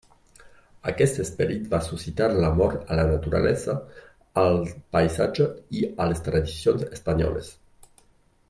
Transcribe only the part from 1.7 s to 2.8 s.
va suscitar l’amor